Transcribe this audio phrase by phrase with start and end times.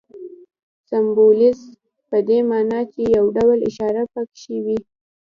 [0.89, 1.69] سمبولیزم
[2.09, 4.79] په دې ماناچي یو ډول اشاره پکښې وي.